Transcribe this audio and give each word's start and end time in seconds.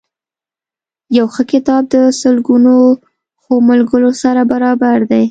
یو 1.17 1.25
ښه 1.33 1.43
کتاب 1.51 1.83
د 1.93 1.95
سلګونو 2.21 2.75
ښو 3.41 3.53
ملګرو 3.69 4.11
سره 4.21 4.41
برابر 4.51 4.97
دی. 5.11 5.25